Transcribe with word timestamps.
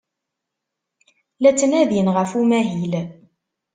La 1.41 1.51
ttnadin 1.53 2.07
ɣef 2.15 2.31
umahil. 2.39 2.93